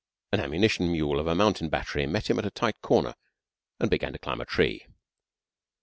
An 0.31 0.39
ammunition 0.39 0.91
mule 0.91 1.19
of 1.19 1.27
a 1.27 1.35
mountain 1.35 1.69
battery 1.69 2.07
met 2.07 2.27
him 2.27 2.39
at 2.39 2.45
a 2.47 2.49
tight 2.49 2.81
corner, 2.81 3.13
and 3.79 3.87
began 3.91 4.13
to 4.13 4.17
climb 4.17 4.41
a 4.41 4.45
tree. 4.45 4.87